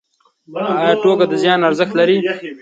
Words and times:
ایا 0.81 0.93
ټوکه 1.03 1.25
د 1.31 1.33
زیان 1.43 1.59
ارزښت 1.69 1.93
لري؟ 1.99 2.17